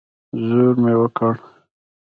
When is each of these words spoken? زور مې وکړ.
زور 0.45 0.73
مې 0.83 0.93
وکړ. 1.01 1.33